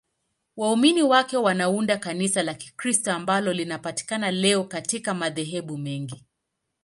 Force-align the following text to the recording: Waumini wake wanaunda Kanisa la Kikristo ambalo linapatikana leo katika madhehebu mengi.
Waumini 0.57 1.03
wake 1.03 1.37
wanaunda 1.37 1.97
Kanisa 1.97 2.43
la 2.43 2.53
Kikristo 2.53 3.11
ambalo 3.11 3.53
linapatikana 3.53 4.31
leo 4.31 4.63
katika 4.63 5.13
madhehebu 5.13 5.77
mengi. 5.77 6.25